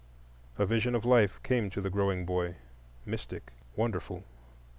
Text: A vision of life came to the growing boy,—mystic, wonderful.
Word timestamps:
A 0.57 0.65
vision 0.65 0.95
of 0.95 1.05
life 1.05 1.39
came 1.43 1.69
to 1.69 1.79
the 1.79 1.91
growing 1.91 2.25
boy,—mystic, 2.25 3.51
wonderful. 3.75 4.23